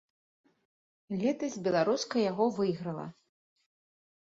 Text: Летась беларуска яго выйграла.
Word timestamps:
Летась 1.25 1.59
беларуска 1.69 2.15
яго 2.31 2.49
выйграла. 2.59 3.07